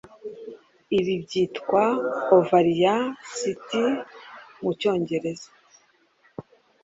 Ibi 0.99 1.13
byitwa 1.23 1.83
ovarian 2.37 3.03
cyst 3.35 3.69
mu 4.61 4.71
cyongereza 4.79 5.49